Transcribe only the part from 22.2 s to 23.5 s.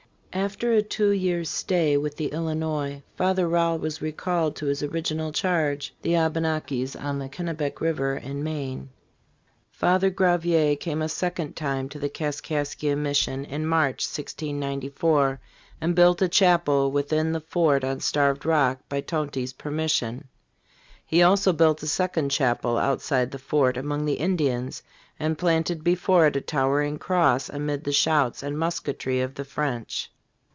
chapel outside the